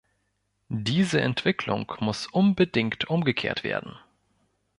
Diese 0.79 1.21
Entwicklung 1.21 1.93
muss 1.99 2.25
unbedingt 2.25 3.05
umgekehrt 3.07 3.63
werden. 3.63 3.95